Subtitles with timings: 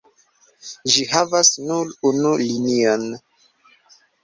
[0.93, 3.07] Ĝi havis nur unu linion.